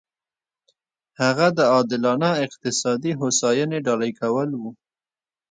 هغه 1.21 1.47
د 1.57 1.59
عادلانه 1.73 2.29
اقتصادي 2.45 3.11
هوساینې 3.19 3.79
ډالۍ 3.85 4.11
کول 4.21 4.49
و. 4.61 4.63